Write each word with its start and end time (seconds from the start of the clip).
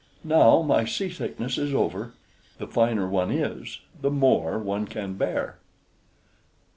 Now 0.23 0.63
my 0.63 0.83
seasickness 0.83 1.59
is 1.59 1.75
over. 1.75 2.13
The 2.57 2.65
finer 2.65 3.07
one 3.07 3.29
is, 3.29 3.81
the 4.01 4.09
more 4.09 4.57
one 4.57 4.87
can 4.87 5.13
bear." 5.13 5.59